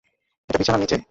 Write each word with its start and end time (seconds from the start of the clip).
এটা 0.49 0.57
বিছানার 0.57 0.81
নিচে। 0.81 0.97